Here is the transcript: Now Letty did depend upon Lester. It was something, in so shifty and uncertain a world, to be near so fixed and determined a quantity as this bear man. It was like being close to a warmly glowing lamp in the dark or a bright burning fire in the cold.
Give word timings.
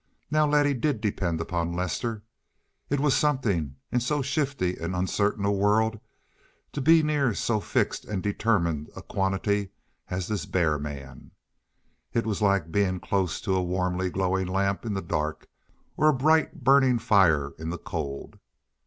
Now 0.31 0.47
Letty 0.47 0.73
did 0.73 0.99
depend 0.99 1.39
upon 1.41 1.73
Lester. 1.73 2.23
It 2.89 2.99
was 2.99 3.15
something, 3.15 3.75
in 3.91 3.99
so 3.99 4.23
shifty 4.23 4.75
and 4.77 4.95
uncertain 4.95 5.45
a 5.45 5.51
world, 5.51 5.99
to 6.73 6.81
be 6.81 7.03
near 7.03 7.35
so 7.35 7.59
fixed 7.59 8.03
and 8.05 8.23
determined 8.23 8.89
a 8.95 9.03
quantity 9.03 9.69
as 10.09 10.27
this 10.27 10.47
bear 10.47 10.79
man. 10.79 11.29
It 12.13 12.25
was 12.25 12.41
like 12.41 12.71
being 12.71 12.99
close 12.99 13.39
to 13.41 13.53
a 13.53 13.61
warmly 13.61 14.09
glowing 14.09 14.47
lamp 14.47 14.87
in 14.87 14.95
the 14.95 15.03
dark 15.03 15.47
or 15.95 16.09
a 16.09 16.13
bright 16.15 16.63
burning 16.63 16.97
fire 16.97 17.51
in 17.59 17.69
the 17.69 17.77
cold. 17.77 18.39